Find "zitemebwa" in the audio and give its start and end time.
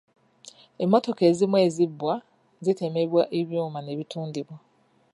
2.65-3.23